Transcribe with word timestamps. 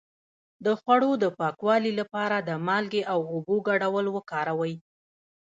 د 0.65 0.67
خوړو 0.79 1.11
د 1.23 1.25
پاکوالي 1.39 1.91
لپاره 1.99 2.37
د 2.39 2.49
مالګې 2.67 3.01
او 3.13 3.19
اوبو 3.33 3.55
ګډول 3.69 4.05
وکاروئ 4.15 4.75